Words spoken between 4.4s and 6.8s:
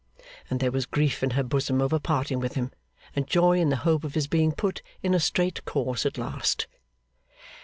put in a straight course at last.